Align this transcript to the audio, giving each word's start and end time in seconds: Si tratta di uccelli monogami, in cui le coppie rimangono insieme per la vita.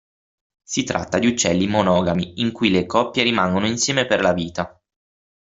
Si 0.63 0.83
tratta 0.83 1.19
di 1.19 1.27
uccelli 1.27 1.67
monogami, 1.67 2.41
in 2.41 2.51
cui 2.51 2.71
le 2.71 2.87
coppie 2.87 3.21
rimangono 3.21 3.67
insieme 3.67 4.07
per 4.07 4.19
la 4.21 4.33
vita. 4.33 4.81